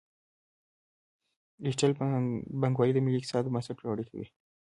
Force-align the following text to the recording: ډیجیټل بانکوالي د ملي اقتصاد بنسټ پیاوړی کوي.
ډیجیټل 1.63 1.91
بانکوالي 2.61 2.93
د 2.95 2.99
ملي 3.05 3.17
اقتصاد 3.19 3.43
بنسټ 3.53 3.75
پیاوړی 3.79 4.05
کوي. 4.09 4.25